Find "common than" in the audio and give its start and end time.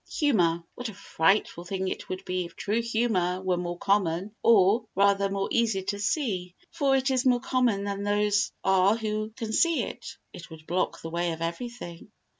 7.39-8.01